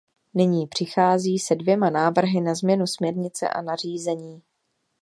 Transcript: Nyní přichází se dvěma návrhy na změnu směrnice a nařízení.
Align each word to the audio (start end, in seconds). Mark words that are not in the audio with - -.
Nyní 0.33 0.67
přichází 0.67 1.39
se 1.39 1.55
dvěma 1.55 1.89
návrhy 1.89 2.41
na 2.41 2.55
změnu 2.55 2.87
směrnice 2.87 3.49
a 3.49 3.61
nařízení. 3.61 4.41